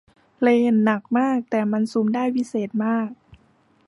[0.41, 3.09] เลนส์หนักมากแต่มันซูมได้วิเศษมาก